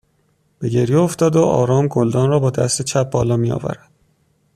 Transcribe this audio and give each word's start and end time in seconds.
به 0.59 0.69
گریه 0.69 0.99
افتاده 0.99 1.39
و 1.39 1.41
آرام 1.41 1.87
گلدان 1.87 2.29
را 2.29 2.39
با 2.39 2.49
دست 2.49 2.81
چپ 2.81 3.09
بالا 3.09 3.37
میآورد 3.37 3.91